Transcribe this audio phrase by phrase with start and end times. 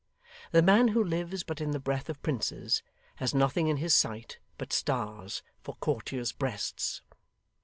[0.51, 2.81] The man who lives but in the breath of princes,
[3.17, 7.03] has nothing in his sight but stars for courtiers' breasts.